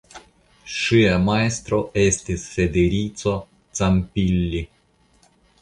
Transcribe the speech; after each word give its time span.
Ŝia 0.75 1.11
majstro 1.25 1.79
estis 2.05 2.47
Federico 2.55 3.37
Campilli. 3.81 4.65